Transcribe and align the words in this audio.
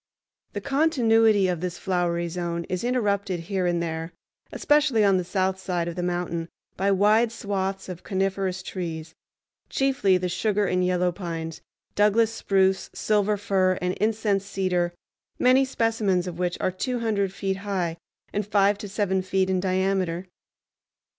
The 0.53 0.61
continuity 0.61 1.47
of 1.47 1.61
this 1.61 1.77
flowery 1.77 2.27
zone 2.27 2.63
is 2.63 2.83
interrupted 2.83 3.41
here 3.41 3.67
and 3.67 3.83
there, 3.83 4.13
especially 4.51 5.03
on 5.05 5.17
the 5.17 5.23
south 5.23 5.59
side 5.59 5.87
of 5.87 5.95
the 5.95 6.01
mountain, 6.01 6.49
by 6.75 6.89
wide 6.89 7.31
swaths 7.31 7.87
of 7.87 8.01
coniferous 8.01 8.63
trees, 8.63 9.13
chiefly 9.69 10.17
the 10.17 10.27
sugar 10.27 10.65
and 10.65 10.83
yellow 10.83 11.11
pines, 11.11 11.61
Douglas 11.93 12.33
spruce, 12.33 12.89
silver 12.95 13.37
fir, 13.37 13.77
and 13.79 13.93
incense 13.97 14.43
cedar, 14.43 14.95
many 15.37 15.63
specimens 15.63 16.25
of 16.25 16.39
which 16.39 16.57
are 16.59 16.71
two 16.71 17.01
hundred 17.01 17.31
feet 17.31 17.57
high 17.57 17.97
and 18.33 18.43
five 18.47 18.79
to 18.79 18.87
seven 18.89 19.21
feet 19.21 19.51
in 19.51 19.59
diameter. 19.59 20.25